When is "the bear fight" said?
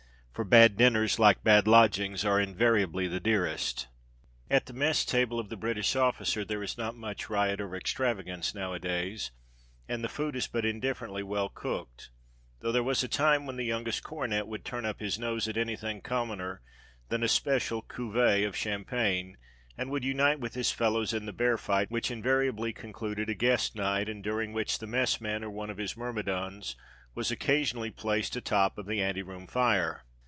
21.27-21.91